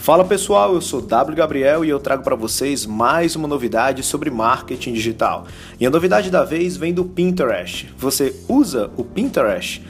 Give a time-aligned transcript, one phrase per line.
[0.00, 4.30] Fala pessoal, eu sou W Gabriel e eu trago para vocês mais uma novidade sobre
[4.30, 5.46] marketing digital.
[5.78, 7.92] E a novidade da vez vem do Pinterest.
[7.98, 9.84] Você usa o Pinterest?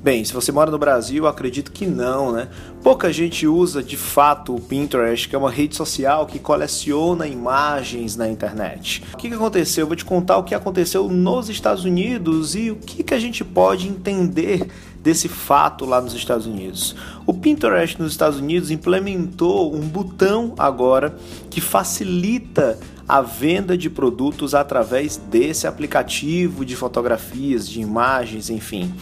[0.00, 2.48] Bem, se você mora no Brasil, acredito que não, né?
[2.84, 8.14] Pouca gente usa de fato o Pinterest, que é uma rede social que coleciona imagens
[8.14, 9.02] na internet.
[9.12, 9.82] O que aconteceu?
[9.82, 13.44] Eu vou te contar o que aconteceu nos Estados Unidos e o que a gente
[13.44, 14.68] pode entender
[15.02, 16.94] desse fato lá nos Estados Unidos.
[17.26, 21.16] O Pinterest nos Estados Unidos implementou um botão agora
[21.50, 28.94] que facilita a venda de produtos através desse aplicativo de fotografias, de imagens, enfim.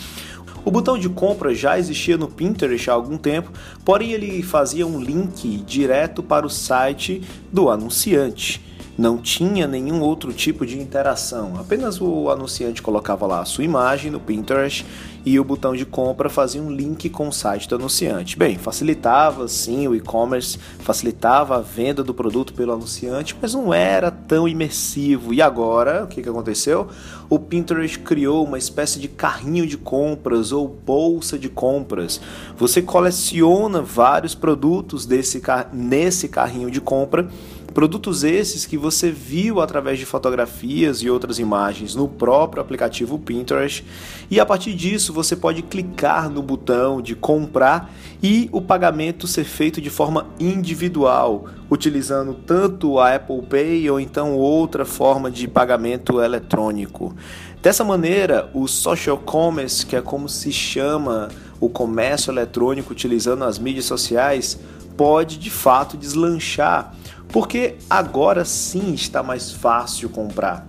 [0.66, 3.52] O botão de compra já existia no Pinterest há algum tempo,
[3.84, 8.61] porém ele fazia um link direto para o site do anunciante
[8.96, 11.56] não tinha nenhum outro tipo de interação.
[11.59, 14.87] Apenas o anunciante colocava lá a sua imagem no Pinterest
[15.24, 18.38] e o botão de compra fazia um link com o site do anunciante.
[18.38, 24.10] Bem, facilitava sim o e-commerce, facilitava a venda do produto pelo anunciante, mas não era
[24.10, 25.34] tão imersivo.
[25.34, 26.87] E agora, o que, que aconteceu?
[27.28, 32.21] O Pinterest criou uma espécie de carrinho de compras ou bolsa de compras.
[32.56, 37.28] Você coleciona vários produtos desse, nesse carrinho de compra
[37.77, 43.85] Produtos esses que você viu através de fotografias e outras imagens no próprio aplicativo Pinterest,
[44.30, 49.45] e a partir disso você pode clicar no botão de comprar e o pagamento ser
[49.45, 56.18] feito de forma individual, utilizando tanto a Apple Pay ou então outra forma de pagamento
[56.23, 57.15] eletrônico.
[57.61, 61.29] Dessa maneira, o social commerce, que é como se chama
[61.61, 64.59] o comércio eletrônico utilizando as mídias sociais,
[64.97, 66.94] pode de fato deslanchar
[67.28, 70.66] porque agora sim está mais fácil comprar.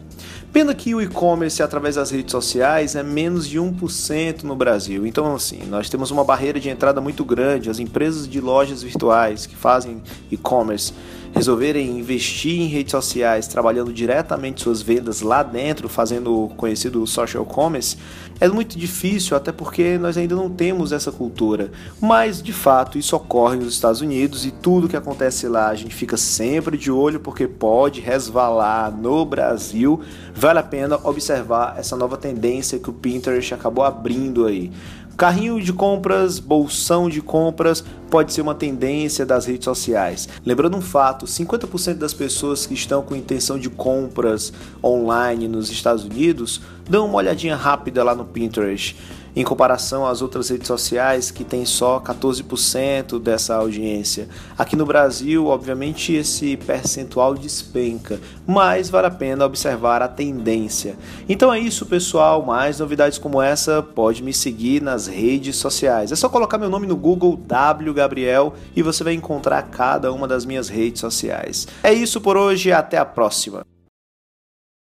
[0.52, 5.05] Pena que o e-commerce através das redes sociais é menos de 1% no Brasil.
[5.05, 7.69] Então, assim, nós temos uma barreira de entrada muito grande.
[7.69, 10.94] As empresas de lojas virtuais que fazem e-commerce
[11.38, 17.45] resolverem investir em redes sociais, trabalhando diretamente suas vendas lá dentro, fazendo o conhecido social
[17.45, 17.95] commerce,
[18.39, 21.71] é muito difícil, até porque nós ainda não temos essa cultura.
[22.02, 25.93] Mas, de fato, isso ocorre nos Estados Unidos e tudo que acontece lá a gente
[25.93, 30.02] fica sempre de olho porque pode resvalar no Brasil.
[30.36, 34.71] Vale a pena observar essa nova tendência que o Pinterest acabou abrindo aí.
[35.17, 40.30] Carrinho de compras, bolsão de compras pode ser uma tendência das redes sociais.
[40.45, 46.04] Lembrando um fato: 50% das pessoas que estão com intenção de compras online nos Estados
[46.04, 48.95] Unidos dão uma olhadinha rápida lá no Pinterest
[49.37, 54.27] em comparação às outras redes sociais que tem só 14% dessa audiência.
[54.58, 60.95] Aqui no Brasil, obviamente, esse percentual despenca, mas vale a pena observar a tendência.
[61.30, 62.43] Então é isso, pessoal.
[62.43, 66.11] Mais novidades como essa, pode me seguir nas redes sociais.
[66.11, 70.27] É só colocar meu nome no Google W Gabriel e você vai encontrar cada uma
[70.27, 71.67] das minhas redes sociais.
[71.83, 73.77] É isso por hoje, até a próxima.